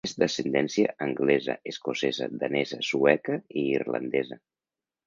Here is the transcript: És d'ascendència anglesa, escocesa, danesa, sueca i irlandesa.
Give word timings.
És 0.07 0.13
d'ascendència 0.21 0.95
anglesa, 1.07 1.57
escocesa, 1.73 2.29
danesa, 2.45 2.83
sueca 2.91 3.39
i 3.63 3.71
irlandesa. 3.79 4.43